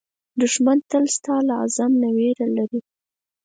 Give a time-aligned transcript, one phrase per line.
[0.41, 2.79] دښمن تل ستا له عزم نه وېره لري